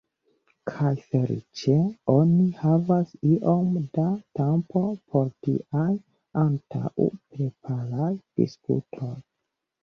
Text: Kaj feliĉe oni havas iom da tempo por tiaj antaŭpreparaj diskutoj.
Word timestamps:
Kaj 0.69 0.91
feliĉe 1.09 1.73
oni 2.13 2.45
havas 2.61 3.11
iom 3.33 3.67
da 3.97 4.05
tempo 4.39 4.81
por 5.11 5.29
tiaj 5.49 5.85
antaŭpreparaj 6.45 8.11
diskutoj. 8.43 9.13